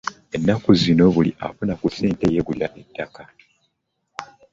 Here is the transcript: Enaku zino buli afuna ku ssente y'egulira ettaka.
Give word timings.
Enaku 0.35 0.69
zino 0.81 1.03
buli 1.15 1.31
afuna 1.47 1.73
ku 1.81 1.87
ssente 1.93 2.25
y'egulira 2.33 2.67
ettaka. 2.81 3.23